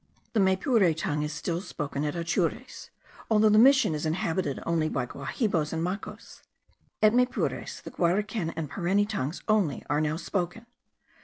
The 0.33 0.39
Maypure 0.39 0.95
tongue 0.97 1.21
is 1.21 1.31
still 1.31 1.61
spoken 1.61 2.03
at 2.05 2.15
Atures, 2.15 2.89
although 3.29 3.49
the 3.49 3.59
mission 3.59 3.93
is 3.93 4.03
inhabited 4.03 4.59
only 4.65 4.89
by 4.89 5.05
Guahibos 5.05 5.73
and 5.73 5.83
Macos. 5.83 6.41
At 7.03 7.13
Maypures 7.13 7.83
the 7.83 7.91
Guareken 7.91 8.51
and 8.55 8.67
Pareni 8.71 9.07
tongues 9.07 9.43
only 9.47 9.85
are 9.91 10.01
now 10.01 10.15
spoken. 10.17 10.65